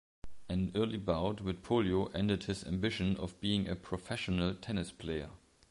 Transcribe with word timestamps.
An 0.49 0.71
early 0.73 0.97
bout 0.97 1.41
with 1.41 1.61
polio 1.61 2.09
ended 2.15 2.45
his 2.45 2.63
ambition 2.63 3.15
of 3.17 3.39
being 3.39 3.69
a 3.69 3.75
professional 3.75 4.55
tennis 4.55 4.89
player. 4.91 5.29